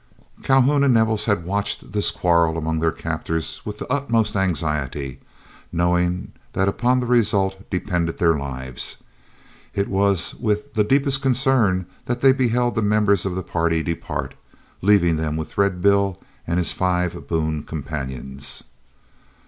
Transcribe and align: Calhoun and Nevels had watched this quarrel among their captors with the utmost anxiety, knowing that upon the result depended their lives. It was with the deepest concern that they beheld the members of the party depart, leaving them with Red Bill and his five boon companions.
Calhoun 0.41 0.83
and 0.83 0.95
Nevels 0.95 1.25
had 1.25 1.45
watched 1.45 1.91
this 1.91 2.09
quarrel 2.09 2.57
among 2.57 2.79
their 2.79 2.91
captors 2.91 3.61
with 3.63 3.77
the 3.77 3.87
utmost 3.93 4.35
anxiety, 4.35 5.19
knowing 5.71 6.31
that 6.53 6.67
upon 6.67 6.99
the 6.99 7.05
result 7.05 7.69
depended 7.69 8.17
their 8.17 8.35
lives. 8.35 8.97
It 9.75 9.87
was 9.87 10.33
with 10.33 10.73
the 10.73 10.83
deepest 10.83 11.21
concern 11.21 11.85
that 12.05 12.21
they 12.21 12.31
beheld 12.31 12.73
the 12.73 12.81
members 12.81 13.27
of 13.27 13.35
the 13.35 13.43
party 13.43 13.83
depart, 13.83 14.33
leaving 14.81 15.17
them 15.17 15.37
with 15.37 15.55
Red 15.55 15.83
Bill 15.83 16.19
and 16.47 16.57
his 16.57 16.73
five 16.73 17.27
boon 17.27 17.61
companions. 17.61 18.63